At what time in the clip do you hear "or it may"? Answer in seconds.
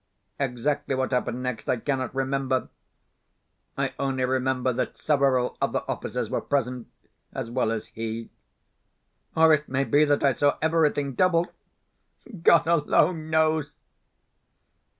9.35-9.83